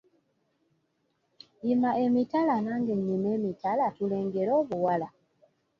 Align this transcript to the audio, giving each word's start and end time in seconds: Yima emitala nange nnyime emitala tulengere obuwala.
Yima 1.65 1.91
emitala 2.05 2.55
nange 2.65 2.93
nnyime 2.97 3.29
emitala 3.37 3.85
tulengere 3.95 4.51
obuwala. 4.61 5.07